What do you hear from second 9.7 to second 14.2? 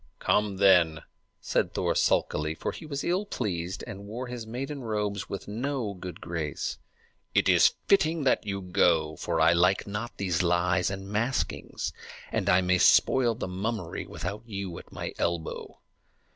not these lies and maskings, and I may spoil the mummery